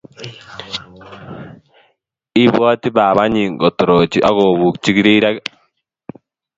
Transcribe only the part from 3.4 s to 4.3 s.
kotorochi